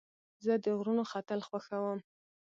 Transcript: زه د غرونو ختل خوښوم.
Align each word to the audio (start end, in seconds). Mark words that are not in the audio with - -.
زه 0.45 0.53
د 0.63 0.65
غرونو 0.77 1.03
ختل 1.11 1.39
خوښوم. 1.47 1.99